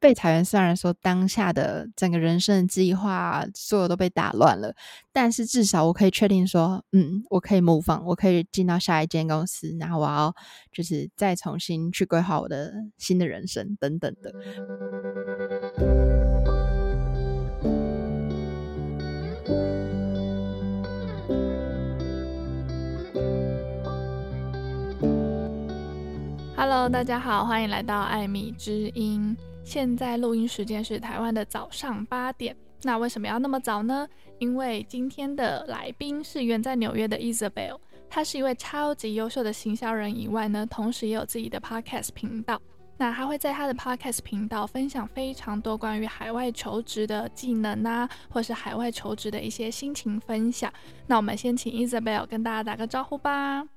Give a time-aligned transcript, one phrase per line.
[0.00, 4.72] 被裁员，虽然说当下的整个人生的计划所有都被打乱了，
[5.12, 10.32] 但是至少我可以确定说，嗯，我可以模仿我可以进到下一间公司，然后我要
[10.70, 14.32] 就是再重新去规划我的新的人生等等的。
[26.56, 29.36] Hello，大家好，欢迎来到艾米之音。
[29.68, 32.56] 现在录音时间是台湾的早上八点。
[32.84, 34.08] 那为什么要那么早呢？
[34.38, 42.58] 因为今天的来宾是远在纽约的 Isabel，她是一位超级优秀的行销人，以外呢，同时也有自己的 podcast 频道。
[42.96, 50.72] 那她会在她的 podcast 频道分享非常多关于海外求职的技能啊，或是海外求职的一些心情分享。
[51.06, 53.68] 那我们先请 Isabel 跟大家打个招呼吧。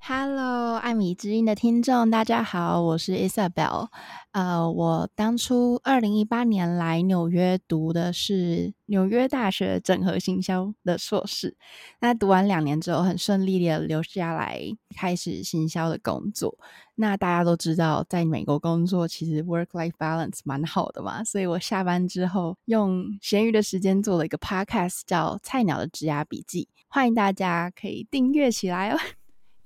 [0.00, 3.88] Hello，艾米之音的听众，大家好，我是 Isabel。
[4.32, 11.56] 呃，我当初二零一八年来纽约读的是纽约大学整合行销的硕士。
[12.00, 14.62] 那读完两年之后，很顺利的留下来
[14.96, 16.56] 开始行销的工作。
[16.94, 28.98] 那大家都知道，在美国工作其实 work-life balance 蛮好的嘛，所以我下班之后用闲余的时间做了一个 podcast，叫《菜鸟的职涯笔记》，欢迎大家可以订阅起来哦。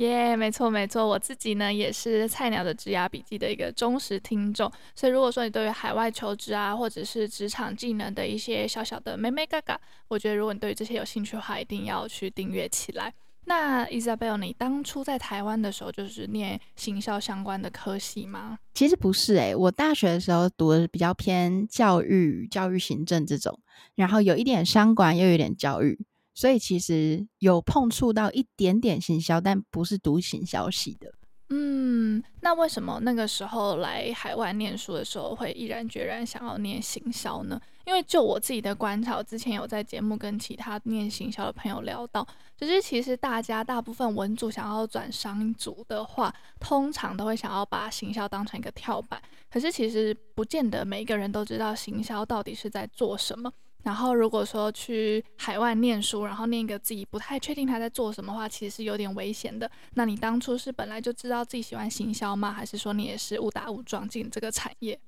[0.03, 13.15] 耶，yeah, 没错没错，我自己呢也是菜鸟的职涯笔记的一个忠实听众，所以如果说你对于海外求职啊，或者是职场技能的一些小小的眉眉嘎嘎，我觉得如果你对于这些有兴趣的话，一定要去订阅起来。
[13.45, 18.59] 那 Isabel，你当初在台湾的时候就是念行销相关的科系吗？
[18.73, 23.59] 其实不是诶、我大学的时候读的是比较偏教育、教育行政这种，
[23.97, 25.99] 然后有一点商管，又有一点教育。
[26.35, 31.13] 所以其实有碰触到一点点行销，但不是读行销系的。
[31.55, 37.61] 嗯，那为什么那个时候来海外念书的时候会毅然决然想要念行销呢？
[37.85, 49.21] 因为就我自己的观察，我之前有在节目跟其他念行销的朋友聊到，就是其实大家大部分文组想要转商组的话，通常都会想要把行销当成一个跳板。
[49.51, 53.53] 可是其实不见得每一个人都知道行销到底是在做什么。
[53.83, 59.71] 然后，如果说去海外念书，然后念一个自己不太确定他在做什么的话，其实是有点危险的。
[59.95, 62.53] 那你当初是本来就知道自己喜欢行销吗？
[62.53, 64.99] 还是说你也是误打误撞进这个产业？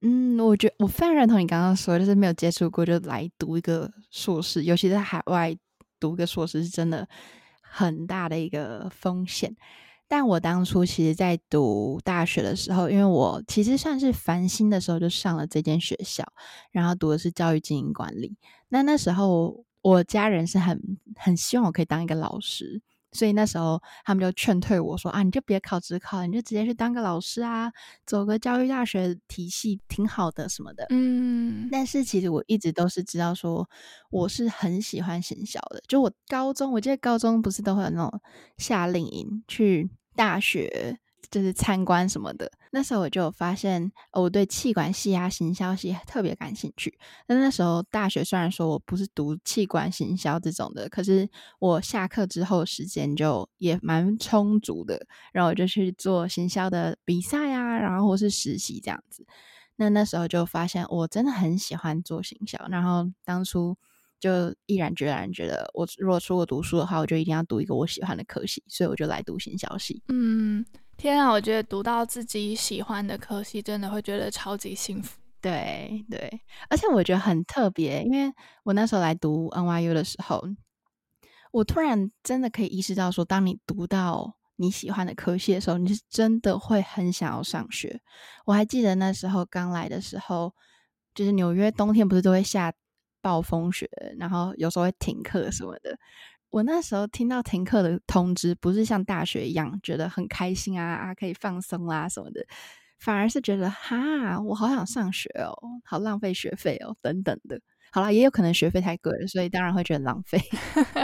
[0.00, 5.56] 嗯，我觉得我非常认同你刚刚说，就是没有接触过就来读一个硕士，尤其在海外
[6.00, 7.06] 读一个硕士是真的
[7.60, 9.54] 很大的一个风险。
[10.08, 16.24] 但我当初其实，在读大学的时候，因为我其实算是繁星的时候就上了这间学校，
[16.70, 18.36] 然后读的是教育经营管理。
[18.68, 20.80] 那那时候，我家人是很
[21.16, 22.80] 很希望我可以当一个老师。
[23.16, 27.72] 所以那时候他们就劝退我说啊，你就别考职考，你就直接去当个老师啊，
[28.04, 30.86] 走个教育大学体系挺好的什么的。
[30.90, 33.68] 嗯，但是其实我一直都是知道说
[34.10, 35.82] 我是很喜欢行销的。
[35.88, 38.20] 就我高中，我记得高中不是都会有那种
[38.58, 41.00] 夏令营去大学。
[41.30, 46.96] 就是参观什么的，那时候我就发现，我对气管系啊、行销系特别感兴趣。
[47.26, 51.28] 但那时候大学虽然说我不是读气管、行销这种的，可是
[51.58, 59.26] 我下课之后时间就也蛮充足的，然后我就去做行销的比赛啊，然后或是实习这样子。
[59.76, 63.76] 那那时候就发现我真的很喜欢做行销，然后当初
[64.18, 70.02] 就毅然决然觉得，我如果出国读书的话，我就一定要读一个我喜欢的科系，所以我就来读行销系。
[70.08, 70.64] 嗯。
[70.96, 75.18] 天啊，我觉得读到自己喜欢的科系，真的会觉得超级幸福。
[75.40, 78.32] 对对，而且我觉得很特别，因为
[78.64, 80.42] 我那时候来读 NYU 的时候，
[81.52, 88.00] 我突然真的可以意识到说，当你读到你喜欢的科系的时候，你是真的会很想要上学。
[88.46, 90.52] 我还记得那时候刚来的时候，
[91.14, 92.72] 就是纽约冬天不是都会下
[93.20, 95.96] 暴风雪，然后有时候会停课什么的。
[96.50, 102.46] 我那时候听到停课的通知，不是像大学一样觉得很开心啊啊，可以放松啊什么的，
[102.98, 105.54] 反而是觉得哈，我好想上学哦，
[105.84, 107.60] 好浪费学费哦，等等的。
[107.90, 110.40] 好啦，也有可能学费太贵了，所以当然会觉得浪费。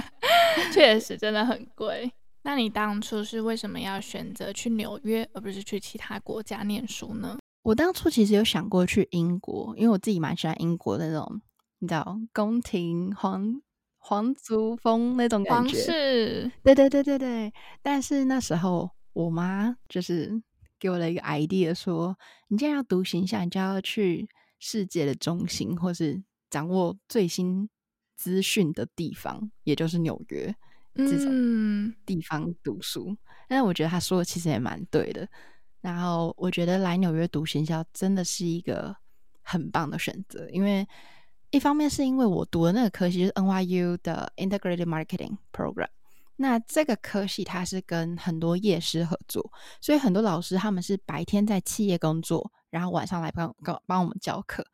[0.72, 2.12] 确实，真的很贵。
[2.43, 7.38] 那你当初是为什么要选择去纽约，而不是去其他国家念书呢？
[7.62, 11.40] 我当初其实有想过去英国，因为我自己蛮喜欢英国的那种，
[11.78, 13.61] 你知道，宫廷皇。
[14.04, 17.52] 皇族风那种感觉，皇室，对对对对对。
[17.82, 20.43] 但是那时候我妈就是
[20.78, 22.19] 给我了一个 idea，说
[22.49, 24.28] 你既然要读行销，你就要去
[24.58, 26.20] 世界的中心，或是
[26.50, 27.70] 掌握最新
[28.16, 30.52] 资讯的地方，也就是纽约
[30.96, 33.10] 这种地方读书。
[33.10, 33.19] 嗯、
[33.49, 35.28] 但是我觉得她说的其实也蛮对的。
[35.81, 38.94] 然后我觉得来纽约读行销真的是一个
[39.43, 40.84] 很棒的选择，因为
[41.52, 45.88] 一方面是因为我读的那个科系是 NYU 的 Integrated Marketing Program，
[46.37, 54.66] 那这个科系它是跟很多业师合作，所以很多老师他们是白天在企业工作，然后晚上来帮帮帮我们教课。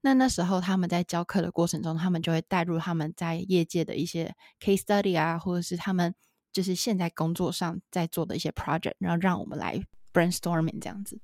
[0.00, 6.14] 那那时候他们在教课的过程中，他们就会带入他们在业界的一些 case study 啊，或者是他们
[6.50, 9.78] 就是现在工作上在做的一些 project，然后让我们来
[10.14, 11.20] brainstorming 这样子，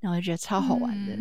[0.00, 1.16] 然后就觉得超好玩的。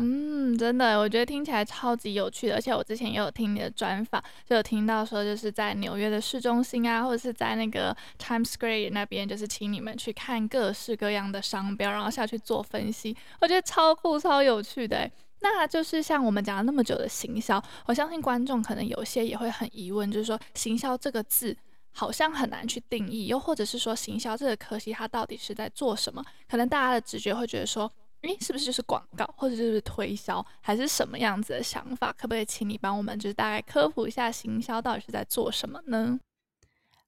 [0.00, 2.54] 嗯，真的，我觉得听起来超级有趣的。
[2.54, 13.16] 而且我之前也有听你的专访，就有听到说，就是在纽约的市中心啊，或者是在那个 Times Square 那边，就是请你们去看各式各样的商标，然后下去做分析。
[13.40, 15.10] 我觉得超酷、超有趣的。
[15.40, 21.56] 那就是像我们讲了那么久的行销，我相信观众可能有些也会很疑问，就是说行销这个字
[21.92, 26.24] 好像很难去定义，又或者是说行销这个科系它到底是在做什么？
[26.48, 27.90] 可能大家的直觉会觉得说。
[28.22, 32.12] 诶，是不是就是广告，或者就是推销，还是什么样子的想法？
[32.12, 36.18] 可不可以请你帮我们，就是大概科普一下行销到底是在做什么呢？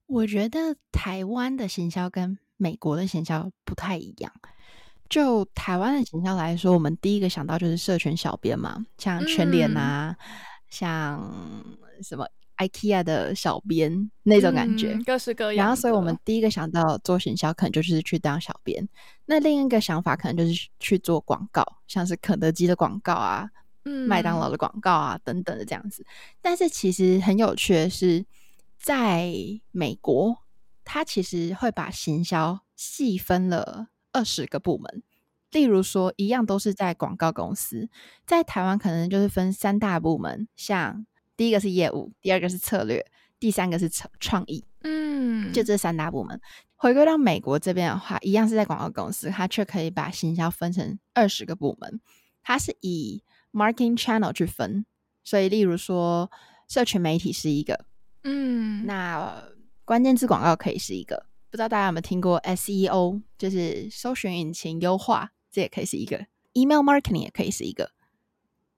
[0.06, 4.32] 我觉得台湾的行销跟美国的行销不太一样。
[5.08, 10.26] 就台湾的行销来说，我们第一个想到就是社群小编嘛，像全联啊，嗯、
[10.68, 11.64] 像
[12.02, 12.26] 什么。
[12.60, 15.66] IKEA 的小编那种感觉，嗯，各式各样。
[15.66, 18.86] 然后，所以我们第一个想到做行销，可能就是去当小编。
[19.24, 23.48] 那另一个想法，可能就是去做广告，像是肯德基的广告啊，
[23.86, 26.04] 嗯，麦当劳的广告啊等等的这样子。
[26.42, 28.26] 但是，其实很有趣的是，
[28.78, 29.32] 在
[29.70, 30.36] 美国，
[30.84, 35.02] 它其实会把行销细分了二十个部门。
[35.50, 37.88] 例如说，一样都是在广告公司，
[38.26, 41.06] 在台湾可能就是分三大部门，像。
[41.40, 43.02] 第一个是业务，第二个是策略，
[43.38, 44.62] 第三个是创创意。
[44.82, 46.38] 嗯，就这三大部门。
[46.76, 51.98] 回归到美国这边的话，一样是在广告公司，它却可以把行销分成二十个部门。
[52.42, 53.22] 它是以
[53.54, 54.84] marketing channel 去分，
[55.25, 56.31] 所以例如说，
[56.69, 57.86] 社群媒体是一个，
[58.25, 59.43] 嗯，那
[59.86, 61.25] 关键字广告可以是一个。
[61.50, 66.26] 不知道大家有没有听过 SEO，就是搜寻引擎优化，这也可以是一个。
[66.52, 67.93] email marketing 也可以是一个。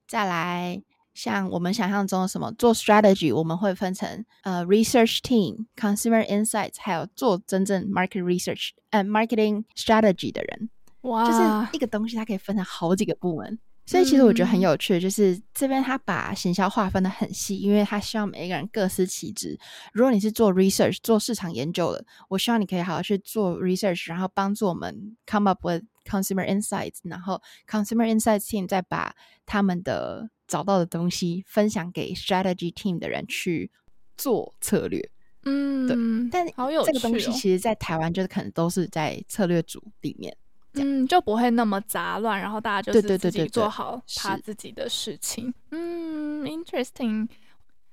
[0.06, 0.80] 再来。
[1.14, 10.70] 像我们想象中的什么做 strategy，我们会分成呃 research team、consumer insights，还有做真正 market research 呃 marketing strategy 的人。
[11.02, 13.58] 哇，就是一个东西，它可以分成好几个部门。
[13.84, 19.58] 所以其实我觉得很有趣，就是这边他把行销划分的很细，因为他希望每一个人各司其职。
[19.92, 29.14] 如果你是做 research 做市场研究的，我希望你可以好好去做 research，然后帮助我们 come up with consumer insights，然后 consumer insights team 再把
[29.46, 33.70] 他们的找到的东西分享给 strategy team 的人去
[34.16, 35.10] 做策略。
[35.44, 36.30] 嗯，对。
[36.30, 40.36] 但好有趣哦，这个东西其实，在台湾就是可能都是在策略组里面。
[40.74, 45.52] 嗯，就不会那么杂乱，然后大家就是自己做好他自己的事情。
[45.70, 47.28] 嗯，interesting。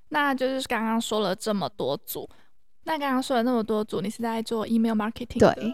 [0.07, 2.29] 那就是刚刚说了这么多组，
[2.83, 5.39] 那刚刚说了那么多组，你是在做 email marketing？
[5.39, 5.73] 对，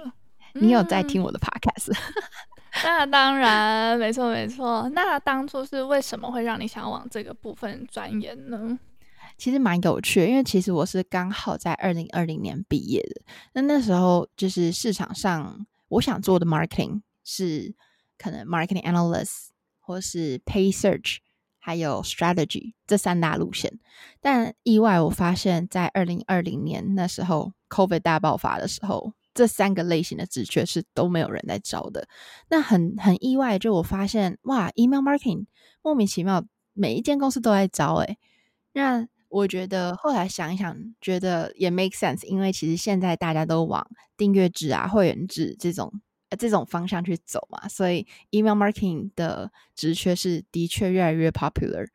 [0.55, 4.89] 你有在听我的 podcast？、嗯、那当然，没错没错。
[4.93, 8.79] 那当初是为什么会让你想要往这个部分钻研呢？
[9.37, 13.21] 其实蛮有趣的，因为其实我是刚好在二零二零年毕业的，
[13.53, 15.65] 那那时候就是市场上。
[15.87, 17.73] 我想做的 marketing 是
[18.17, 19.49] 可能 marketing analyst
[19.79, 21.17] 或是 pay search，
[21.59, 23.79] 还有 strategy 这三大路线。
[24.19, 32.07] 但意外我发现，在二零二零年那时候 COVID 大爆发的时候，这三个类型的职缺是都没有人在招的。
[32.49, 35.45] 那很很意外，就我发现哇，email marketing
[35.83, 38.17] 莫名其妙每一间公司都在招诶。
[38.73, 45.91] 那我觉得后来想一想，觉得也 make sense，因为其实现在大家都往订阅制啊、会员制这种
[46.29, 51.87] 呃这种方向去走嘛，所以 email marketing 的职缺是的确越来越 popular。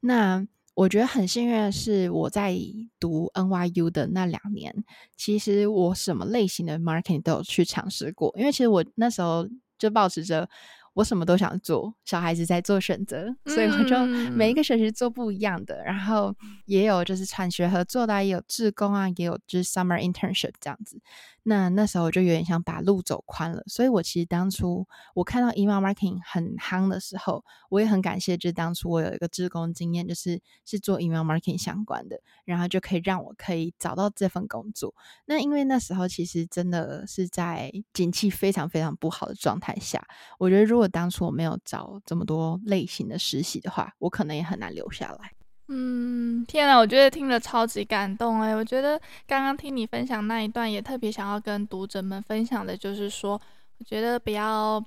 [0.00, 0.44] 那
[0.78, 2.56] 我觉得很幸运的是，我在
[3.00, 4.72] 读 NYU 的那两年，
[5.16, 9.44] 其实我什么类型的 marketing 都有去尝试过，因为其实我那时候
[9.76, 10.48] 就保持着。
[10.94, 16.34] 我什么都想做，小孩子在做选择，所以我就每一个学期做不一样的，嗯、然后
[16.66, 21.00] 也有就是产学合作的，也有志工啊，也有就是 summer internship 这样子。
[21.44, 34.94] 那那时候我就有点想把路走宽了，所以我其实当初我看到 email marketing 很夯的时候，我也很感谢，就是当初我有一个志工经验，就是是做 email marketing 相关的，然后就可以让我可以找到这份工作。
[35.24, 40.06] 那因为那时候其实真的是在景气非常非常不好的状态下，
[40.38, 45.32] 我觉得如如果当初我没有找这么多类型的实习的话，我可能也很难留下来。
[45.66, 48.54] 嗯，天啊，我觉得听了超级感动哎！
[48.54, 53.32] 我觉得刚刚听你分享那一段，也特别想要跟读者们分享的，就是说，
[53.78, 54.80] 我觉得不要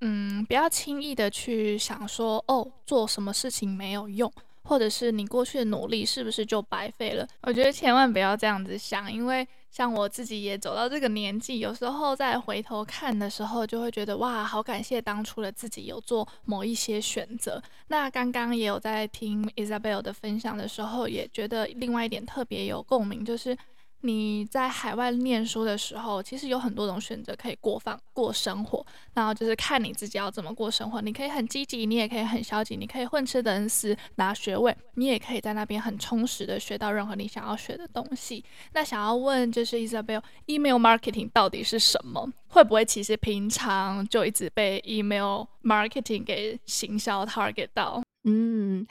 [0.00, 7.28] 嗯，不要轻易的去想说，哦，做什么事情没有用，或者是你过去的努力是不是就白费了？
[7.42, 17.62] 我觉得千万不要这样子想，因为像我自己也走到这个年纪，有时候再回头看的时候，就会觉得哇，好感谢当初的自己有做某一些选择。
[17.88, 23.56] 那刚刚也有在听 Isabel 的分享的时候，也觉得另外一点特别有共鸣，就是。
[24.02, 31.02] 你在海外念书的时候，其实有很多种选择可以过放过生活，然后就是看你自己要怎么过生活。
[31.02, 38.44] 你可以很积极，你也可以很消极，你可以混吃等死拿学位，你也可以在那边很充实的学到任何你想要学的东西。
[38.72, 42.32] 那想要问就是 Isabel，email marketing 到底是什么？
[42.48, 48.02] 会不会其实平常就一直被 email marketing 给行销 target 到？
[48.24, 48.86] 嗯。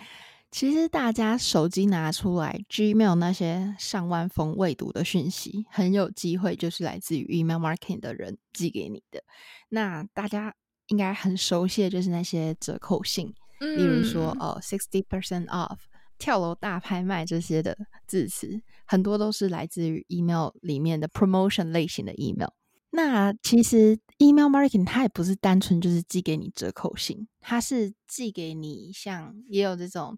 [0.52, 9.24] 其实大家手机拿出来，Gmail 那些上万封未读的讯息，很有机会就是来自于 email marketing 的人寄给你的。
[9.70, 10.56] 那大家
[10.88, 15.78] 应该很熟悉的就是那些折扣信，嗯、例如说哦，sixty percent off、
[16.18, 17.78] 跳楼大拍卖这些的
[18.08, 22.50] 字词，很多都是来自于 email 里面的 promotion 类型的 email。
[22.90, 30.18] 那其实 email marketing 它也不是单纯就是寄给你折扣信，它是寄给你像也有这种。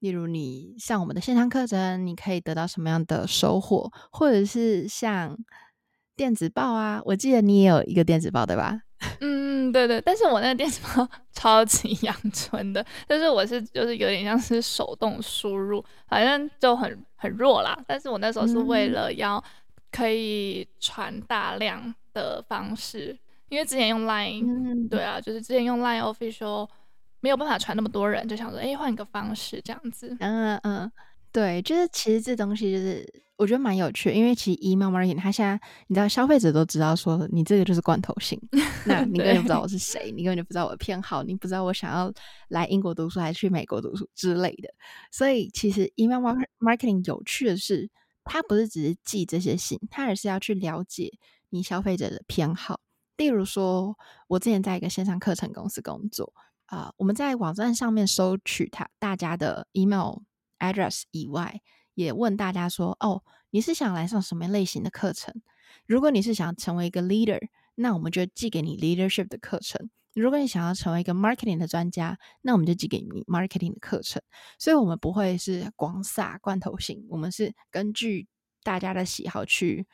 [0.00, 3.90] 例如，你上我们的线上课程，你可以得到什么样的收获？
[4.10, 5.36] 或者是像
[6.16, 8.80] 电子报啊，我记得你也有一个电子报，对吧？
[9.20, 10.00] 嗯，对对。
[10.00, 17.78] 但是我那个电子报 超级阳春的，就是我是就是有点像是手动输入，反正就很很弱啦。
[17.86, 19.42] 但是我那时候是为了要
[19.90, 23.18] 可以传大量的方式，
[23.50, 26.68] 因为之前用 Line，嗯，对啊，就是之前用 Line Official。
[27.20, 30.16] 没有办法传那么多人，就想说，哎，换一个方式这样子。
[30.20, 30.90] 嗯嗯，
[31.32, 38.38] 对，就是其实这东西就是我觉得蛮有趣，因为其实 email marketing 它现在你知道消费者都知道说你这个就是罐头信，
[38.86, 42.12] 那你根本就不知道我是谁， 你根本就不知道我的偏好，你不知道我想要
[42.48, 44.68] 来英国读书还是去美国读书之类的。
[45.10, 46.20] 所以其实 email
[46.58, 47.88] marketing 有趣的是，
[48.24, 51.10] 它不是只是寄这些信，它而是要去了解
[51.50, 52.80] 你消费者的偏好。
[53.16, 53.96] 例如说，
[54.28, 56.32] 我之前在一个线上课程公司工作。
[56.70, 60.18] 啊、我们在网站上面收取他大家的 email
[60.60, 61.60] address 以外，
[61.94, 65.42] 也问大家说：“哦，你是想来上什么类型的课程？
[65.84, 67.40] 如果你是想成为一个 leader，
[67.74, 74.22] 那我们就寄给你 leadership 的课程；如果你想要成为一个 marketing 的专家，那我们就寄给你 marketing 的课程。
[74.56, 78.28] 所以，我们不会是广撒罐头型，我们是根据
[78.62, 79.88] 大家的喜好去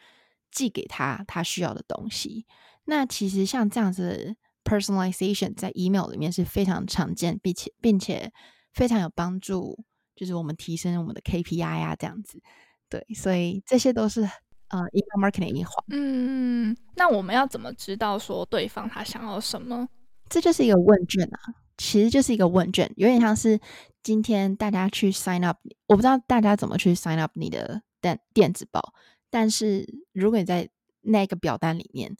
[0.51, 2.45] 寄给他他需要的东西。
[2.85, 4.37] 那其实像这样子。
[4.67, 8.33] Personalization 在 email 里面是非常常见，并且并且
[8.73, 9.79] 非常有帮助，
[10.17, 12.43] 就是我们提升我们的 KPI 啊，这样子。
[12.89, 15.73] 对，所以这些都是呃 email marketing 一环。
[15.91, 19.89] 嗯，那我们要怎么知道说对方他想要什么？
[20.29, 21.39] 这就是一个问卷啊，
[21.79, 23.61] 其实就是一个问卷，有点像是
[24.03, 28.93] 今天大家去 sign up，我不知道大家怎么去 sign up 你的电电子报，
[29.31, 30.69] 但是如果你在
[31.03, 32.17] 那个表单里面。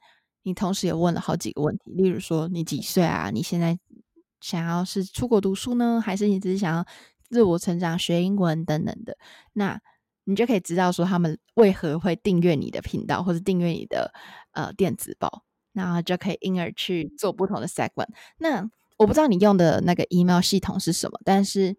[0.47, 3.31] 你同时也问了好几个问题，例如说你几岁啊？
[3.35, 3.77] 你现在
[4.41, 6.87] 想要是出国读书呢，还是你只是想要
[7.29, 9.19] 自我成长、学英文等等的？
[9.55, 9.81] 那
[10.23, 14.15] 你就可以知道说他们为何会订阅你的频道或者订阅你的
[14.53, 18.07] 呃电子报，然后就可以因而去做不同的 segment。
[18.39, 21.77] 那我不知道你用的那个 email 系统是什么，但是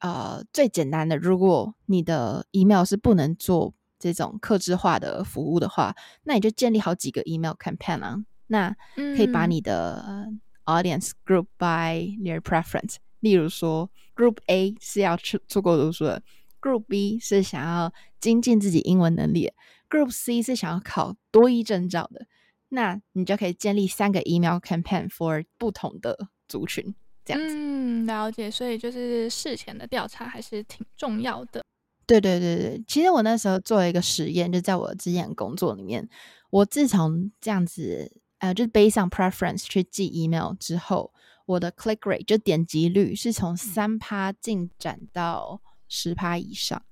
[0.00, 3.72] 呃最简单的，如果你的 email 是不能做。
[4.00, 8.16] 这种克制化的服务的话，那你就建立好几个 email campaign 啊，
[8.48, 10.26] 那可以把你的
[10.64, 12.96] audience group by their preference。
[13.20, 16.22] 例如说，group A 是要出出国读书的
[16.60, 19.52] ，group B 是想要精进自己英文能力
[19.90, 22.26] ，group C 是想要考多一证照的。
[22.70, 27.54] 那你就可以建立三个 email campaign for 不同的族群，这样子。
[27.54, 28.50] 嗯，了解。
[28.50, 31.62] 所以就是事前的调查还是挺重要的。
[32.10, 36.08] 对对对对，其实我那时候做了一个实验，就在我之前工作里面，
[36.50, 41.12] 我自从这样子，呃，就是 based on preference 去寄 email 之后，
[41.46, 46.82] 我的 click rate 就点击率是从三趴进展到十趴以上。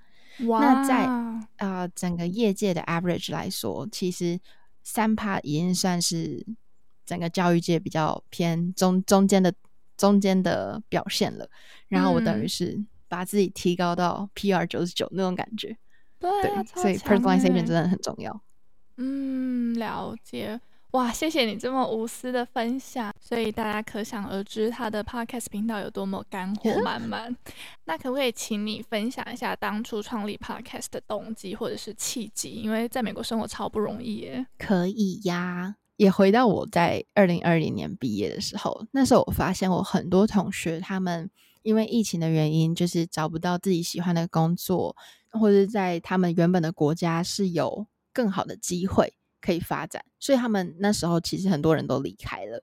[0.47, 0.61] 哇！
[0.61, 4.39] 那在啊、呃、整个业界的 average 来说，其实
[4.85, 6.47] 三趴已经算是
[7.05, 9.53] 整个教育界比较偏中中间的
[9.97, 11.51] 中间的表现了。
[11.89, 12.67] 然后我等于是。
[12.67, 15.77] 嗯把自己提高到 PR 九十九那种感觉，
[16.19, 18.41] 对，啊、对，所以 personalization 真的很重要。
[18.97, 20.61] 嗯，了解。
[20.93, 27.37] 哇，谢谢你这么无私的分享，所以大家可想而知他的 podcast 频道有多么干货 满满。
[27.85, 32.53] 那可不可以请你分享一下当初创立 podcast 的动机或者是契机？
[32.53, 34.47] 因为在美国生活超不容易耶。
[34.57, 35.77] 可以呀。
[35.99, 41.29] 也回到我在二零二零年毕业的时候，那时候我发现我很多同学他们
[41.63, 44.97] 因为疫情的原因，就是找不到自己喜欢的工作，
[45.31, 52.63] 或者在他们原本的国家是有更好的机会可以发展，所以他们那时候其实很多人都离开了。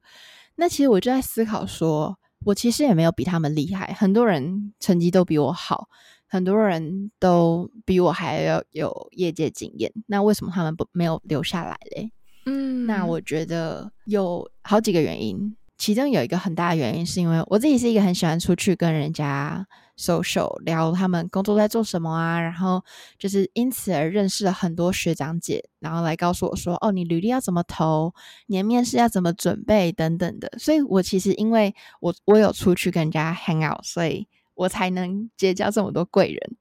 [0.55, 5.89] 那其实我就在思考说，我其实也没有比他们厉害，很多人成绩都比我好。
[6.27, 12.11] 很多人都比我还要有业界经验，那为什么他们不没有留下来嘞？
[12.45, 19.67] 嗯，那我觉得有好几个原因，其中有一个很大的原因是因为我自己是一个很喜欢出去跟人家
[19.97, 22.83] social 聊他们工作在做什么啊，然后
[23.17, 28.13] 就是因此而认识了很多学长姐，然后来告诉我说，哦，你履历要怎么投，
[28.47, 34.27] 你的面试要怎么准备等等的，所以我其实因为我我有出去跟人家 hang out，所以。
[34.57, 36.55] 我才能结交这么多贵人。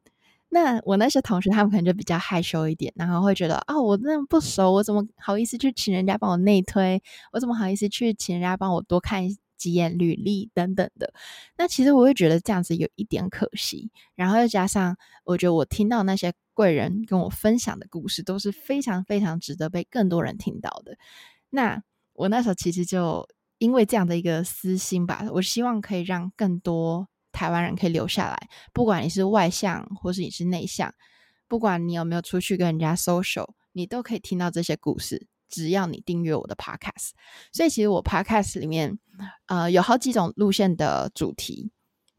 [0.54, 7.02] 那我那些同学，他们可能就比较害羞一点，然后会觉得，哦，我那么不熟，我怎么好意思去请人家帮我内推？
[7.32, 9.25] 我怎么好意思去请人家帮我多看
[9.56, 11.12] 几眼履历等等的？
[11.58, 13.90] 那其实我会觉得这样子有一点可惜。
[14.14, 20.96] 然后又加上，我觉得我听到那些贵人跟我分享的故事，都是非常非常值得被更多人听到的。
[21.50, 21.82] 那
[22.12, 27.08] 我那时候其实就因为这样的一个私心吧，我希望可以让更多。
[27.34, 30.94] 台湾人可以留下来，不管你是外向或是你是内向，
[31.46, 35.26] 不管你有没有出去跟人家 social，你都可以听到这些故事。
[35.50, 37.10] 只要你订阅我的 podcast，
[37.52, 38.98] 所以其实我 podcast 里面
[39.46, 41.70] 呃有好几种路线的主题，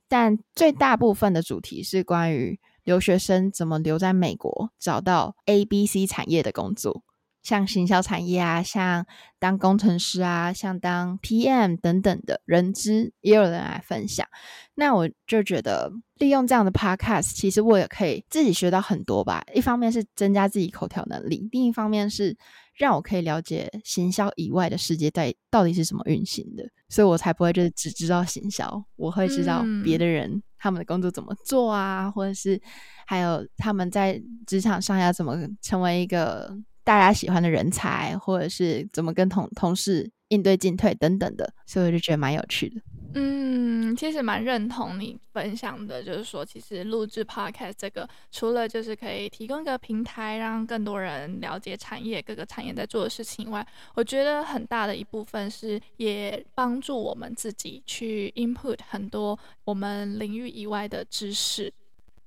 [0.08, 7.04] 但最大部分的主题是关于留学生怎么留在美国，找到 A、B、C 产业的工作。
[7.46, 9.06] 像行销产业啊，像
[9.38, 14.28] 当工程师啊，像当 PM 等等的人资，也有人来分享。
[14.74, 19.46] 那我就觉得，利用这样的 Podcast，其实我也可以自己学到很多吧。
[19.54, 22.36] 一方面是增加自己口条能力，另一方面是
[22.74, 26.64] 让我可以了解行销以外的世界在到底是怎么运行的。
[26.90, 32.60] 所以我才不会就是只知道行销，我会知道别的人他们的工作怎么做啊，或者是
[33.06, 36.58] 还有他们在职场上要怎么成为一个。
[36.86, 42.80] 大家喜欢的人才，或者是怎么跟同同事应对进退等等的，所以我就觉得蛮有趣的。
[43.18, 61.74] 嗯，其实蛮认同你分享的，就是说，其实录制 podcast 这个，除了就是可以提供一个平台，让更多人了解产业各个产业在做的事情以外，我觉得很大的一部分是也帮助我们自己去 input 很多我们领域以外的知识。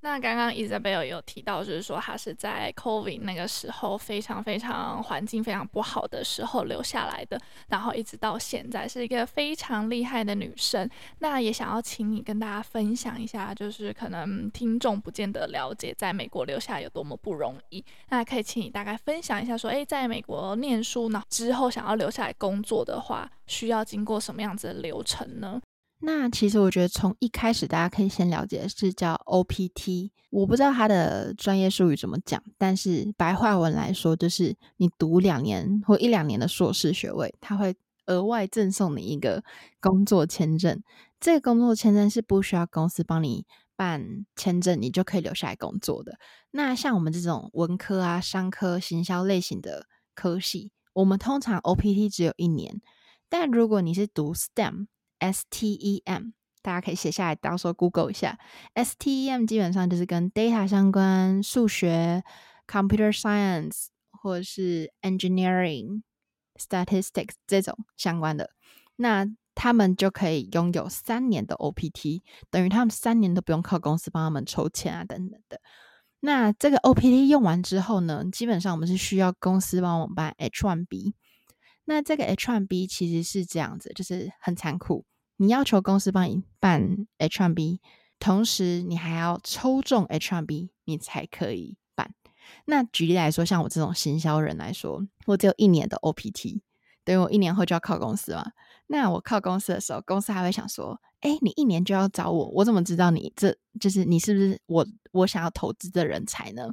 [0.01, 10.89] 那刚刚 Isabel 有提到，就是说她是在 COVID 那个时候非常非常环境非常不好的时候留下来的，然后一直到现在是一个非常厉害的女生。
[11.19, 17.83] 那也想要请你跟大家分享一下，就是可能听众不见得了解在美国留下有多么不容易。
[18.07, 25.59] 那可以请你大概分享一下，说，诶，在美国念书呢之后想要留下来工作的话，需要经过什么样子的流程呢？
[26.01, 39.43] 那其实我觉得从一开始大家可以先了解的是叫 OPT，我不知道它的专业术语怎么讲，但是白话文来说就是你读两年或一两年的硕士学位，它会额外赠送你一个
[39.81, 40.81] 工作签证。
[41.19, 46.17] 这个工作签证是不需要公司帮你办签证，你就可以留下来工作的。
[46.51, 49.85] 那像我们这种文科啊、商科、行销类型的
[50.15, 52.79] 科系，我们通常 OPT 只有一年，
[53.27, 54.87] 但如果你是读 STEM。
[55.19, 58.37] STEM，大家可以写下来，到时候 Google 一下。
[58.75, 62.23] STEM 基本上就是跟 data 相关、数学、
[62.67, 66.01] computer science 或者是 engineering、
[66.57, 68.51] statistics 这种相关的。
[68.97, 75.59] 那他们就可以拥有三年的 OPT，等于他们三年都不用靠公司帮他们抽签啊等等的。
[76.21, 81.13] 那这个 OPT 用完之后呢，基本上我们是需要公司帮我们办 H1B。
[81.89, 85.05] 那这个 H1B 其实是这样子，就是很残酷。
[85.37, 87.79] 你要求公司帮你办 H1B，
[88.19, 92.13] 同时你还要抽中 H1B，你才可以办。
[92.65, 96.61] 那举例来说，像我这种行销人来说，我只有一年的 OPT，
[97.03, 98.51] 等于我一年后就要靠公司嘛。
[98.85, 106.69] 那我靠公司的时候，公司还会想说：“诶，你一年就要找我，我怎么知道你这就是你是不是我我想要投资的人才呢？”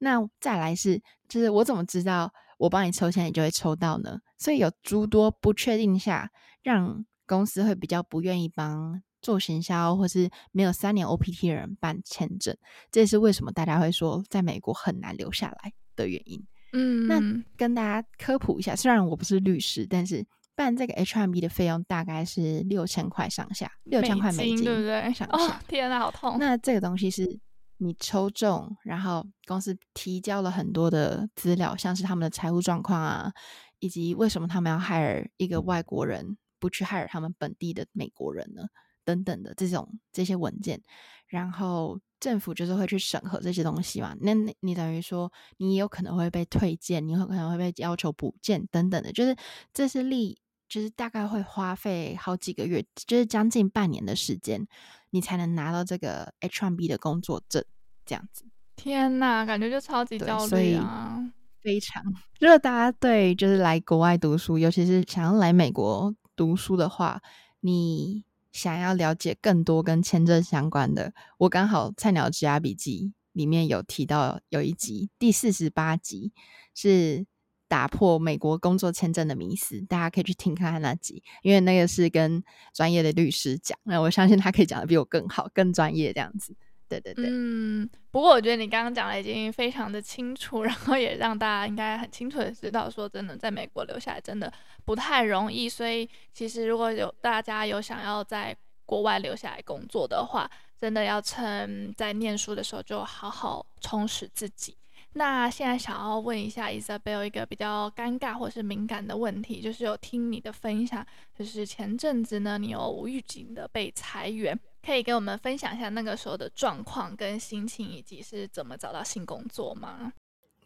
[0.00, 2.30] 那再来是，就是我怎么知道？
[2.62, 4.16] 我帮你抽签，你就会抽到呢。
[4.38, 6.30] 所以有诸多不确定下，
[6.62, 12.56] 让公司会比较不愿意帮做行销或是没有三年 OPT 的人办签证。
[12.92, 16.40] 这也是为什么大家会说在美国很难留下来的原因。
[16.72, 17.20] 嗯，那
[17.56, 25.02] 跟大家科普一下，虽然我不是律师，但是办这个 H1B 的费用大概是六千块上下，六千块美金，对不对？
[25.12, 25.26] 上下。
[25.32, 26.36] 哦，天哪，好痛！
[26.38, 27.40] 那这个东西是。
[27.82, 33.32] 你抽中，然后公司提交了很多的资料，像是他们的财务状况啊、
[33.80, 38.62] 以及为什么他们要 hire 一个外国人，不去 hire 他们本地的美国人呢？
[39.04, 40.80] 等等的这种这些文件，
[41.26, 44.14] 然后政府就是会去审核这些东西嘛。
[44.20, 49.34] 那你，等于说，你也有可能会被退件，你有可能会被要求补件等等的，就是
[49.74, 54.64] 这是利，就是大概会花费好几个月，就是将近半年的时间，
[55.12, 57.64] 你才能拿到这个 H1B 的工作证，
[58.04, 58.44] 这样子。
[58.74, 61.22] 天呐，感觉就超级焦虑啊！
[61.60, 62.02] 非常，
[62.40, 67.22] 如果大家对就是来国外读书，尤其是想要来美国读书的话，
[67.60, 76.32] 你想要了解更多跟签证相关的，我刚好《菜鸟职涯笔记》里面有提到有一集第四十八集
[76.74, 77.26] 是
[77.72, 86.54] 打破美国工作签证的迷思，大家可以去听看看那集，因为那个是跟专业的律师讲，那我相信他可以讲得比我更好、更专业这样子。
[86.86, 94.52] 对对对，嗯，不过我觉得你刚刚讲的已经非常的清楚，然后也让大家应该很清楚的知道，说真的，在美国留下来真的
[94.84, 95.66] 不太容易。
[95.66, 98.54] 所以其实如果有大家有想要在
[98.84, 104.76] 国外留下来工作的话，真的要趁在念书的时候就好好充实自己。
[105.14, 111.06] 那现在想要问一下 Isabel 一个比较尴尬或是敏感的问题，就是有听你的分享，
[111.38, 114.58] 就是前阵子呢，你有无预警的被裁员。
[114.84, 120.12] 可以给我们分享一下那个时候的状况跟心情，以及是怎么找到新工作吗？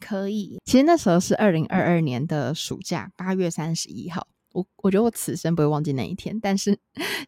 [0.00, 4.26] 可以，其实那时候是二零二二年的暑假，八月三十一号。
[4.56, 6.38] 我我觉得我此生不会忘记那一天。
[6.40, 6.78] 但是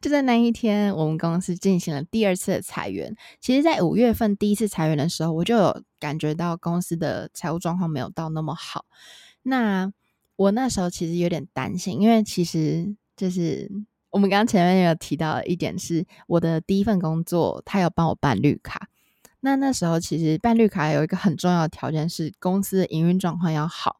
[0.00, 3.14] 就在那一天，我们公司进行了第二次的裁员。
[3.40, 8.86] 其实，在五月份第一次裁员的时候，我就有感觉到公司的财务状况没有到那么好。
[9.42, 9.92] 那
[10.36, 13.70] 我那时候其实有点担心，因为其实就是。
[14.10, 18.88] 我们刚刚前面有提到一点，是我的第一份工作，他有帮我办绿卡。
[19.40, 23.96] 那那时候其实办绿卡有一个很重要的条件是公司的营运状况要好。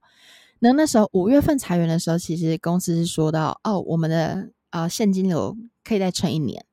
[0.61, 6.65] 那那时候五月份裁员的时候，其实公司是说到哦，我们的呃现金流可以再撑一年。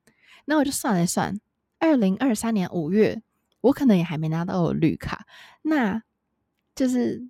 [0.44, 1.38] 那我就算了算，
[1.78, 3.22] 二零二三年五月，
[3.60, 5.26] 我可能也还没拿到我绿卡，
[5.62, 6.02] 那
[6.74, 7.26] 就是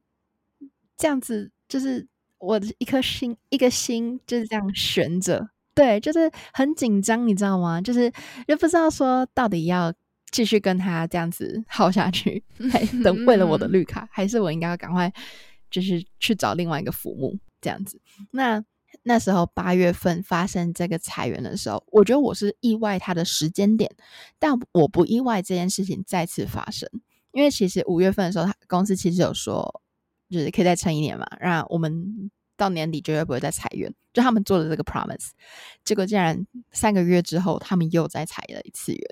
[0.97, 2.07] 这样子，就是
[2.38, 5.49] 我的一颗心，一个心就是这样悬着。
[5.75, 7.81] 对，就是很紧张，你知道吗？
[7.81, 8.11] 就是
[8.47, 9.92] 又不知道说到底要
[10.31, 12.42] 继续跟他这样子耗下去，
[12.73, 15.12] 还等为了我的绿卡，还是我应该要赶快
[15.71, 18.01] 就是去找另外一个父母这样子。
[18.31, 18.65] 那
[19.03, 23.91] 那时候八月份发生这个裁员的时候，我觉得我是意外他的时间点，
[24.39, 26.89] 但我不意外这件事情再次发生，
[27.33, 29.83] 因为其实五月份的时候，他公司其实有说
[30.31, 32.31] 就是可以再撑一年嘛，让我们。
[32.59, 35.29] 到年底绝对不会再裁员，就他们做的这个 promise，
[35.85, 39.03] 结果竟然三个月之后，他们又再裁了一次员，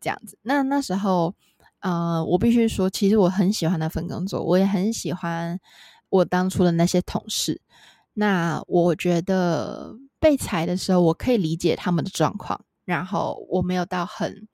[0.00, 0.38] 这样子。
[0.42, 1.34] 那那时候，
[1.80, 5.58] 呃，我必须说，其实我很喜欢那份工作，我也很喜欢
[6.14, 7.60] 我当初的那些同事。
[8.12, 14.46] 那我觉得被裁的时候，我可以理解他们的状况，然后我没有到很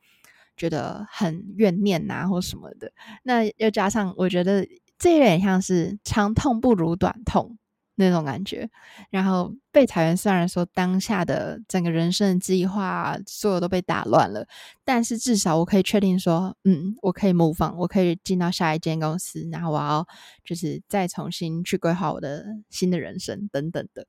[0.56, 2.90] 觉得很怨念呐、啊、或什么的。
[3.22, 4.66] 那又加上，我觉得
[4.98, 7.58] 这有点像是长痛不如短痛。
[8.00, 8.68] 那种感觉，
[9.10, 14.46] 然后被裁员，虽然说当下的整个人生的计划所有都被打乱了，
[14.84, 20.06] 但是至少我可以确定说，嗯，我可以模仿我可以进到下一间公司，然后我要
[20.44, 24.06] 就是再重新去规划我的新的人生等等的，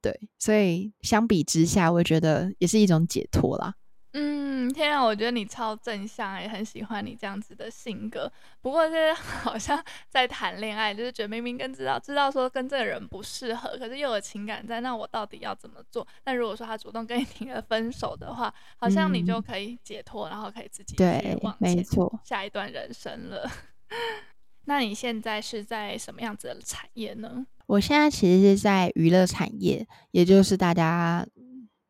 [0.00, 3.74] 对，所以相比之下，我觉得也是一种解脱啦。
[4.14, 8.30] 嗯，天啊，我觉得你超正向，也很喜欢你这样子的性格。
[8.60, 9.10] 不过，是
[9.42, 16.06] 好像在谈恋爱，就是觉得明明跟知道知道说跟这个人不适合，可是又有情感在，那我到底要怎么做？
[16.26, 21.82] 那如果说他主动跟你 提了分手的话，好像你就可以解脱，嗯、然后可以自己去往前
[22.22, 23.50] 下一段人生了。
[24.66, 27.46] 那你现在是在什么样子的产业呢？
[27.64, 31.26] 我现在其实是在娱乐产业，也就是大家。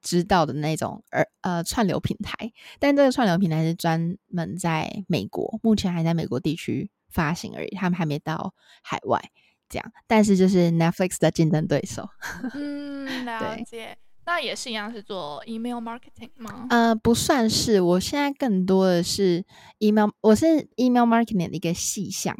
[0.03, 9.23] 知道的那种，而呃串流平台，但这个串流平台是专门在美国，目前还在美国地区发行而已，他们还没到海外
[9.69, 9.93] 这样。
[10.07, 12.09] 但是就是 Netflix 的竞争对手。
[12.55, 13.97] 嗯，了解。
[14.25, 16.69] 那也是一样是做 email marketing 吗？
[16.71, 19.45] 呃，不算是，我现在更多的是
[19.79, 22.37] email，我是 email marketing 的一个细项。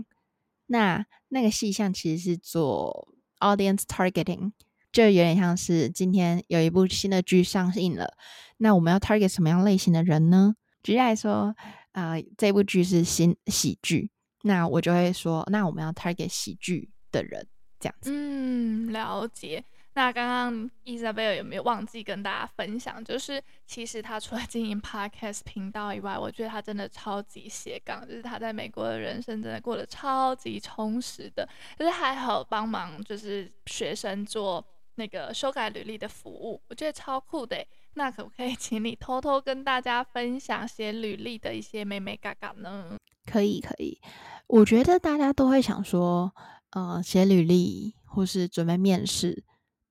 [0.67, 3.09] 那那个细项其实是做
[3.41, 4.53] audience targeting。
[4.93, 8.15] 就有点像是今天有一部新的剧上映了，
[8.59, 10.55] 那我们要 target 什么样类型的人呢？
[10.83, 11.55] 举例来说，
[11.93, 14.11] 呃，这部剧是新喜剧，
[14.43, 17.47] 那我就会说，那我们要 target 喜剧的人，
[17.81, 18.11] 这样子。
[18.13, 19.65] 嗯，了解。
[19.95, 23.05] 那刚刚 Isabel 有没有忘记跟大家分享？
[23.05, 31.47] 就是其实他除了经营 Podcast 频道以外，我觉得他真的超级斜杠，就是他在美国的人生真的过得超级充实的，
[31.79, 37.65] 就是还好帮忙就是学生做那个修改履历的服务，我觉得超酷的。
[37.95, 42.97] 那可不可以请你偷偷跟大家分享写履历的一些美美嘎嘎呢？
[43.27, 44.01] 可以，可以。
[44.47, 46.35] 我觉得大家都会想说，
[46.71, 49.45] 呃，写履历或是准备面试。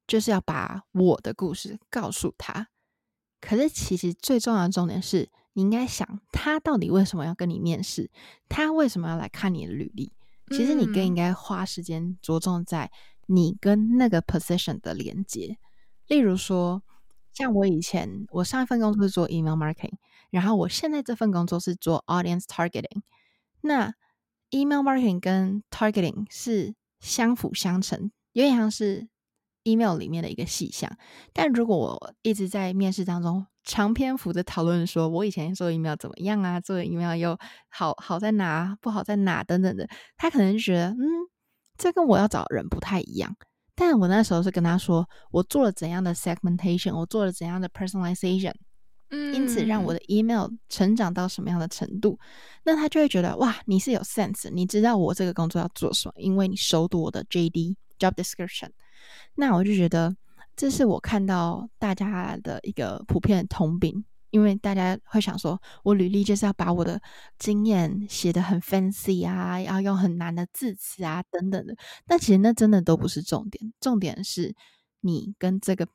[0.08, 2.68] 就是要把我的故事告诉他，
[3.40, 8.12] 可是其实最重要的重点是，你应该想他到底为什么要跟你面试，
[8.50, 10.12] 他为什么要来看你的履历？
[10.50, 12.92] 其实你更应该花时间着重在
[13.28, 15.58] 你跟那个 position 的连接。
[16.08, 16.84] 例如说，
[17.34, 19.94] 像我以前我上一份工作是做 email marketing，
[20.30, 23.02] 然后我现在这份工作是做 audience targeting。
[23.62, 23.94] 那
[24.50, 29.08] email marketing 跟 targeting 是相辅相成，有点像是。
[29.64, 30.92] email 里面的一个细项，
[31.34, 37.38] 但如果我一直在面试当中长篇幅的讨论，说我以前做 email 怎么样啊，做 email 又
[37.70, 40.98] 好好在哪，不好在哪等等的，他可能就觉得，嗯，
[41.82, 43.36] 这跟我要找的人不太一样。
[43.74, 48.54] 但我那时候是跟他说，我做了怎样的 segmentation，我做了怎样的 personalization，
[49.10, 52.20] 嗯，因此让我的 email 成长到什么样的程度，
[52.64, 58.70] 那他就会觉得，哇，你是有 sense，你知道我这个工作要做什么，因为你熟读我的 JD job description。
[59.34, 60.16] 那我就觉得，
[60.56, 67.00] 这是我看到大家的一个普遍的通病，因为大家会想说，我履历就是要把我的
[67.38, 71.76] 经验写得很 fancy 啊，要用很难的字词啊等等的。
[72.06, 74.56] 但其实那真的都不是重点，重点是
[75.02, 75.88] 你跟这个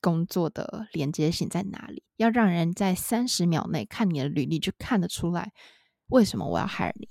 [0.00, 5.52] 工作的连接性在哪里，要让人在三十秒内看你的履历就看得出来，
[6.08, 7.08] 为什么我要 hire 你。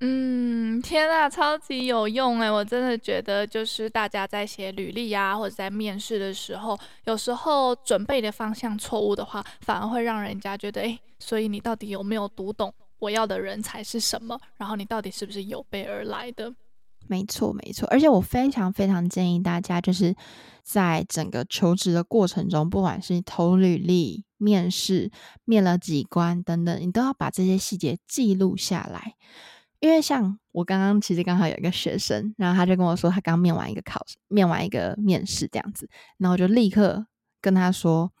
[0.00, 14.38] 嗯，天呐，超级有用诶，我真的觉得，就是大家在写履历啊，或者在面试的时候，有时候准备的方向错误的话，反而会让人家觉得，诶，所以你到底有没有读懂我要的人才是什么？
[14.56, 16.54] 然后你到底是不是有备而来的？
[17.08, 17.88] 没错，没错。
[17.90, 20.14] 而且我非常非常建议大家，就是
[20.62, 25.10] 在整个求职的过程中，不管是投履历、面试、
[25.44, 29.14] 面了几关等等，你都要把这些细节记录下来。
[29.80, 37.06] 因为像我刚刚其实刚好有一个学生，然后他就跟我说他刚面完一个考试，面完一个面试这样子，然后我就立刻
[37.40, 38.12] 跟他说：“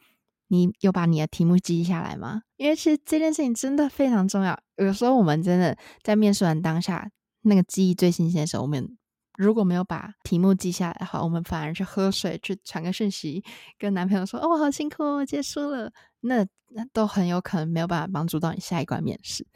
[0.48, 4.58] 你有把你的题目记下来吗？”因为其实这件事情真的非常重要。
[4.76, 7.10] 有时候我们真的在面试完当下
[7.42, 8.96] 那个记忆最新鲜的时候，我们
[9.36, 13.42] 如果没有把题目记下来的话，我们反而去喝水，去传个讯息
[13.78, 15.92] 跟男朋友说：“哦，我好辛苦哦，结束了。”
[16.22, 19.46] 那那都很有可能没有办法帮助到你下一关面试。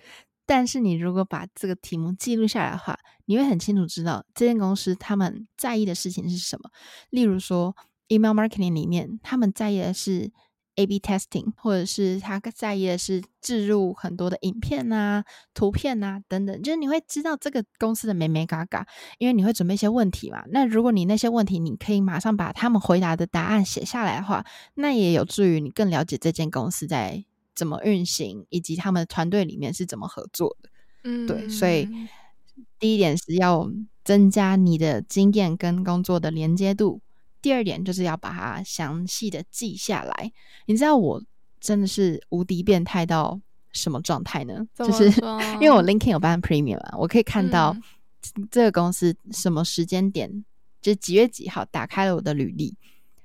[0.55, 6.69] 但是你如果把这个题目记录下来的话，你会很清楚知道这间公司他们在意的事情是什么。
[7.09, 7.75] 例如说
[8.09, 10.31] ，email marketing 里面他们在意的是
[10.75, 16.61] A/B testing，或者是他在意的是置入很多的影片啊、图片啊等等。
[16.61, 18.87] 就是你会知道这个公司的眉眉嘎嘎，
[19.17, 20.45] 因为你会准备一些问题嘛。
[20.51, 27.25] 那如果你那些问题你可以马上把他们回答的答案写下来的话，那也有助于你更了解这间公司在。
[27.55, 30.69] 怎么运行，以及他们团队里面是怎么合作的？
[31.05, 31.89] 嗯，对，所以
[32.79, 33.71] 第一点是要
[34.05, 37.01] 增加你的经验跟工作的连接度，
[37.41, 40.33] 第二点就是要把它详细的记下来。
[40.67, 41.23] 你知道我
[41.61, 43.41] 真的是无敌变态到
[43.73, 44.67] 什么状态呢？
[44.75, 45.07] 就是
[45.61, 47.77] 因为我 LinkedIn 有办 Premium 啊，我可以看到
[48.51, 50.45] 这个公司什么时间点，嗯、
[50.81, 52.77] 就几月几号打开了我的履历，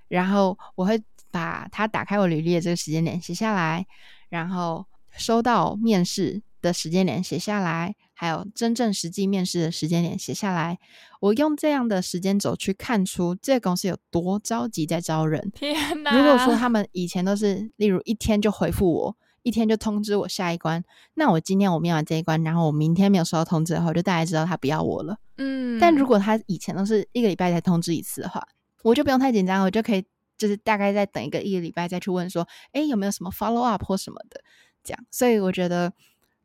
[0.08, 3.86] 然后我会把他打开我履历的这个时间点写下来。
[4.30, 4.86] 然后
[5.16, 10.78] 收到面试的时间点写下来，还有真正实际面试的时间点写下来。
[11.22, 15.50] 我用这样的时间轴去看出这个公司有多着急在招人。
[15.56, 16.12] 天哪！
[16.12, 25.18] 如果说他们以前都是，例如一天就回复我，一天就通知我下一关，那我今天我面完这一关，然后我明天没有收到通知的话，我就大概知道他不要我了。
[25.38, 25.80] 嗯。
[25.80, 28.46] 但如果他以前都是一个礼拜才通知一次的话，
[28.84, 30.04] 我就不用太紧张，我就可以。
[30.38, 34.42] 就是大概再等一个一个礼拜再去问说，哎，有没有什么 follow up 或什么的，
[34.84, 35.06] 这样。
[35.10, 35.92] 所以我觉得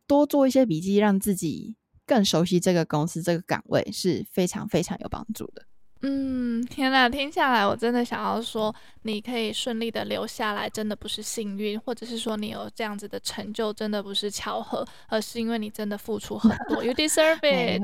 [0.07, 1.77] 多做一些笔记，让自己
[2.07, 5.67] 更熟悉这个公司这个岗位是非常非常有帮助的。
[6.05, 17.83] 嗯，天呐，听下来我真的想要说，你可以顺利的留下来，真的不是幸运，或者是说你有这样子的成就，真的不是巧合，而是因为你真的付出很多，You deserve it。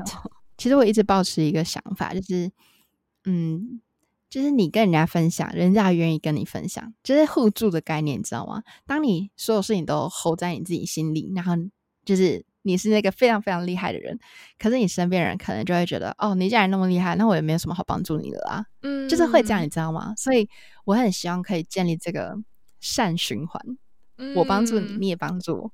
[0.57, 2.51] 其实我一直保持一个想法，就是
[3.23, 3.81] 嗯。
[4.29, 8.61] 就是你跟人家分享，人家愿意跟你分享，就是互助的概念，你知道吗？
[8.85, 11.53] 当你所有事情都 hold 在你自己心里，然后
[12.05, 14.19] 就是你是那个非常非常厉害的人，
[14.59, 18.65] 可是你身边人可能就会觉得，哦，你既然那么厉害，那我也没有什么好帮助你的啦。
[18.83, 20.13] 嗯，就是会这样，你知道吗？
[20.15, 20.47] 所以
[20.85, 22.37] 我很希望可以建立这个
[22.79, 23.61] 善循环，
[24.17, 25.71] 嗯、我帮助你，你也帮助我。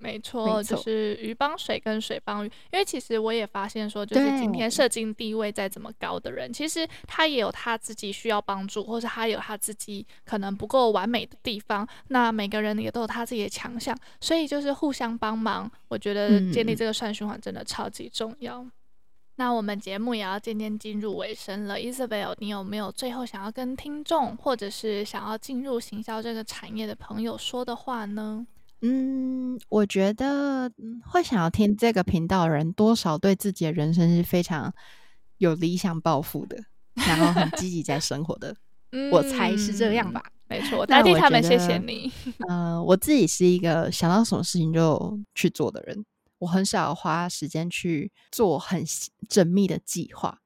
[0.00, 2.50] 对，没错，就是鱼帮水跟水帮鱼。
[2.72, 11.86] 因为其实我也发现说，就是今天社经地位再怎么高的人，其实他也有他自己需要帮助，或者他有他自己可能不够完美的地方。
[12.08, 15.70] 那每个人也都有他自己的强项，所以就是互相帮忙。
[15.88, 18.58] 我觉得建立这个善循环真的超级重要。
[18.58, 18.72] 嗯、
[19.36, 28.46] 那我们节目也要渐渐进入尾声了，Isabel，你有没有最后想要跟听众，或者是想要进入行销这个产业的朋友说的话呢？
[28.82, 30.70] 嗯，我觉得
[31.04, 34.72] 会想要听这个频道的人，多少对自己的人生是非常
[35.38, 36.56] 有理想抱负的，
[36.94, 38.54] 然后很积极在生活的。
[38.92, 40.22] 嗯、我猜是这样吧？
[40.48, 42.12] 没错，代替他们谢谢你。
[42.48, 46.04] 呃，我自己是一个想到什么事情就去做的人，
[46.38, 48.84] 我很少花时间去做很
[49.28, 50.38] 缜密的计划。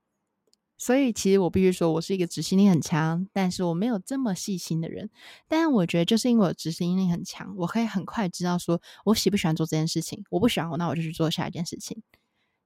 [0.83, 5.11] 所以，其实我必须说，我是一个执行力很强，但是我没有这么细心的人。
[5.47, 10.25] 但我觉得，就是因为我执行力很强，我可以很快知道说我喜不喜欢做这件事情。
[10.31, 12.03] 我不喜欢，那我就去做下一件事情。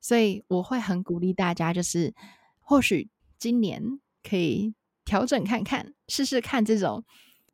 [0.00, 2.14] 所以，我会很鼓励大家，就是
[2.60, 3.82] 或许今年
[4.22, 4.72] 可以
[5.04, 7.04] 调整看看，试试看这种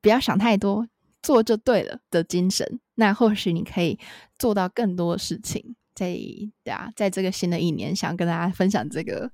[0.02, 0.86] 不要想太多，
[1.22, 2.78] 做就对了的精神。
[2.96, 3.98] 那或许你可以
[4.38, 5.74] 做到更多事情。
[5.94, 6.14] 在
[6.62, 9.32] 对啊，在这个新的一年，想跟大家分享这个。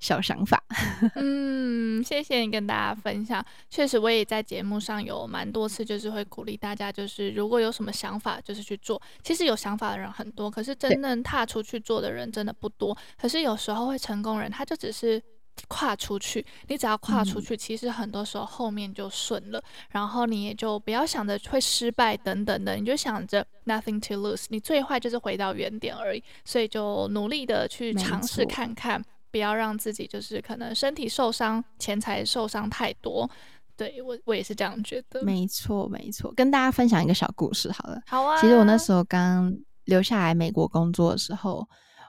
[0.00, 0.62] 小想法，
[1.16, 3.44] 嗯，谢谢你跟大家分享。
[3.68, 9.00] 确实，我也在节目上有蛮多次，就是会鼓励大家，就是如果有什么想法，就是去做。
[9.24, 12.96] 其实有想法的人很多，可是真正踏出去做的人真的不多。
[13.20, 15.20] 可是有时候会成功人，他就只是
[15.66, 16.46] 跨出去。
[16.68, 19.60] 你只要跨出去，其实很多时候后面就顺了。
[19.90, 26.22] 然后你也就不要想着会失败等等的，你就想着 nothing to lose，你最坏就是回到原点而已。
[26.44, 29.02] 所以就努力的去尝试看看。
[29.30, 33.28] 不要让自己就是可能身体受伤、钱财受伤太多。
[33.76, 35.22] 对，我，我也是这样觉得。
[35.22, 36.32] 没错，没错。
[36.34, 38.00] 跟大家分享一个小故事好了。
[38.06, 38.40] 好啊。
[38.40, 41.66] 其实我那时候刚留下来美国工作的时候，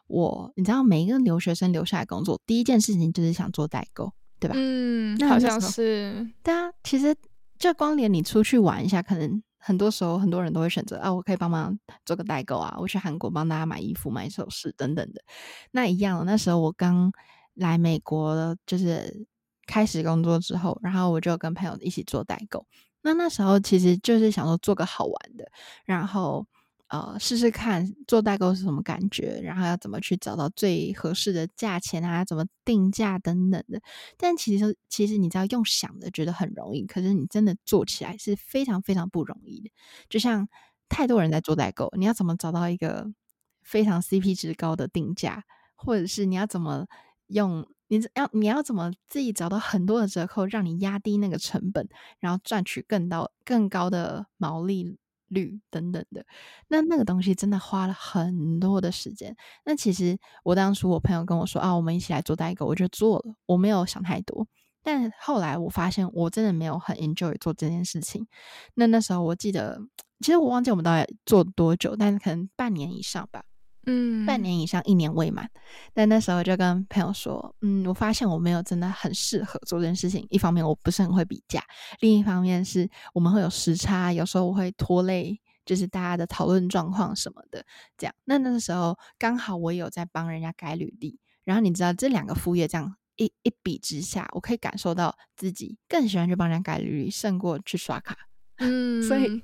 [0.08, 4.56] 我你知道，每一个留学生留下来工作，第一件事情就是想做代购，对吧？
[4.58, 6.28] 嗯，好像是。
[6.42, 7.16] 对啊，其实
[7.60, 9.42] 就光连你出去玩一下，可能。
[9.60, 15.22] 很多时候，很多人都会选择啊，我可以帮忙做个代购啊，我去韩国帮大家买衣服、买首饰等等的。
[15.72, 17.12] 那一样，那时候我刚
[17.54, 19.28] 来美国，就是
[19.68, 22.66] 开始工作之后，然后我就跟朋友一起做代购。
[23.02, 25.46] 那那时候其实就是想说做个好玩的，
[25.86, 26.48] 然后。
[26.90, 33.80] 呃，试试看做代购是什么感觉，然后要怎么去找到最合适的价钱啊，怎么定价等等的。
[34.18, 39.70] 但其实，其实你知道，用想的觉得很容易，可是你真的做起来是非常非常不容易的。
[40.10, 40.48] 就像
[40.90, 43.06] 太多人在做代购，你要怎么找到一个
[43.62, 45.44] 非常 CP 值高的定价，
[45.76, 46.88] 或者是你要怎么
[47.28, 51.88] 用，你要你要怎么自己找到很多的折扣，让你压低那个成本，
[52.20, 54.98] 然后赚取更高更高的毛利
[55.30, 56.26] 率等等的，
[56.68, 59.36] 那那个东西真的花了很多的时间。
[59.66, 64.48] 那其实我当初我朋友跟我说啊，我们一起来做代购，我就做了，我没有想太多。
[64.82, 68.26] 但后来我发现我真的没有很 enjoy 做这件事情。
[68.76, 69.80] 那那时候我记得，
[70.20, 73.44] 其实我忘记我们到底做多久，但是可能半年以上吧。
[73.90, 75.50] 嗯，半年以上，一年未满。
[75.94, 80.26] 但那时候就跟朋友说，嗯，我发现我没有真的很适合做这件事情。
[80.30, 81.64] 一方面我不是很会比价，
[82.00, 87.66] 另一方面是我们会有时差，有时候我会拖累，就是大家的讨论状况什么的。
[87.98, 98.16] 这样，那那个时候刚好我有在帮人家改履历，然后你知道这两个副业这样一一比之下，我可以感受到自己更喜欢去帮人家改履历，胜过去刷卡。
[98.62, 99.42] 嗯，所以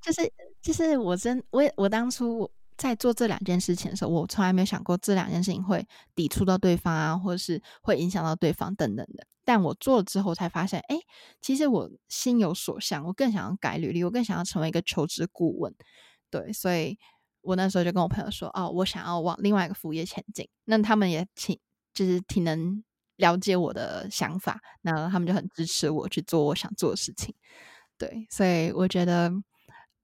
[0.00, 2.50] 就是就是我真我我当初。
[2.80, 9.26] 在做这两件事情的时候，我从来没有想过这两件事情会抵触到对方啊，或者是会影响到对方等等的。
[9.44, 10.96] 但我做了之后才发现，哎，
[11.42, 15.74] 其实我心有所向，我更想要改履历，我更想要成为一个求职顾问。
[16.30, 16.98] 对，所以
[17.42, 20.48] 我那时候就跟我朋友说，哦，我想要往另外一个副业前进。
[20.64, 21.58] 那他们也挺，
[21.92, 22.82] 就是挺能
[23.16, 27.34] 了解我的想法，那他们就很支持我去做我想做的事情。
[27.98, 29.30] 对，所以我觉得。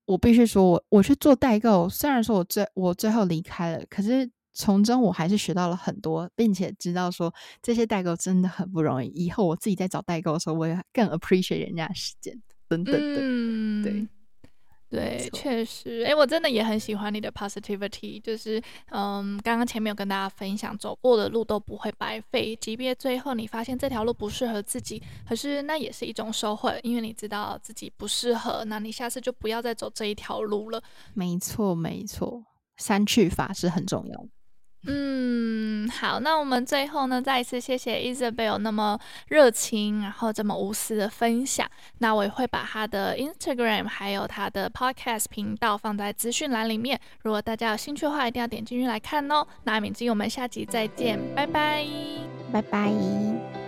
[0.07, 9.09] 我必须说，我我去做代购，虽然说我最我最后离开了，可是从中我还是学到了很多，并且知道说这些代购真的很不容易。
[9.09, 14.09] 以后我自己在找代购的时候，我也更 appreciate 人家的时间等等的，对。
[14.89, 30.83] 对，确实，哎，我真的也很喜欢你的 positivity，就是，嗯，刚刚前面有跟大家分享，走过的路都不会白费，即便最后你发现这条路不适合自己，可是那也是一种收获，因为你知道自己不适合，那你下次就不要再走这一条路了。
[31.15, 32.45] 没错，没错，
[32.77, 34.29] 三去法是很重要的。
[34.89, 41.69] 嗯，好，那我们最后呢，再一次谢谢 Isabel 那么热情，然后这么无私的分享。
[41.99, 47.01] 那我也会把他的 Instagram 还有他的 Podcast 频道放在资讯栏里面。
[47.23, 49.45] 如果大家有兴趣的话，一定要点进去来看哦。
[49.65, 51.85] 那铭姬，我们下集再见，拜拜，
[52.53, 53.66] 拜拜。